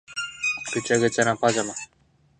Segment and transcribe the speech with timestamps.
[0.73, 1.75] ぐちゃぐちゃなパジャマ